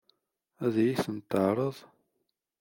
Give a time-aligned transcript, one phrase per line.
[0.65, 1.75] Ad iyi-tent-teɛṛeḍ?